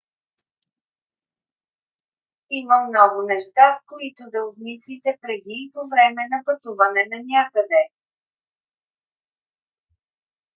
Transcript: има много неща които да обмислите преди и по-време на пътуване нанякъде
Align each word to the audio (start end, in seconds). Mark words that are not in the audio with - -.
има 2.59 2.77
много 2.87 3.21
неща 3.33 3.67
които 3.89 4.29
да 4.35 4.43
обмислите 4.45 5.17
преди 5.21 5.45
и 5.61 5.71
по-време 5.73 6.21
на 6.31 6.41
пътуване 6.49 7.05
нанякъде 7.11 7.83